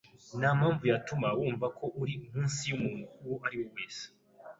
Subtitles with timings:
[0.39, 4.03] Ntampamvu yatuma wumva ko uri munsi yumuntu uwo ari we wese.